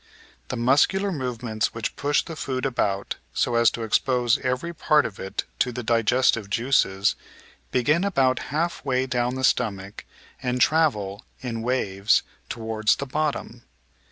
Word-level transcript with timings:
The 0.47 0.57
muscular 0.57 1.11
movements 1.11 1.75
which 1.75 1.95
push 1.95 2.23
the 2.23 2.35
food 2.35 2.65
about, 2.65 3.17
so 3.35 3.53
as 3.53 3.69
to 3.69 3.83
expose 3.83 4.39
every 4.39 4.73
part 4.73 5.05
of 5.05 5.19
it 5.19 5.43
to 5.59 5.71
the 5.71 5.83
digestive 5.83 6.49
juices, 6.49 7.13
begin 7.69 8.03
about 8.03 8.39
half 8.49 8.83
way 8.83 9.05
down 9.05 9.35
the 9.35 9.43
stomach 9.43 10.05
and 10.41 10.59
travel, 10.59 11.23
in 11.41 11.61
waves, 11.61 12.23
towards 12.49 12.95
the 12.95 13.05
bottom. 13.05 13.61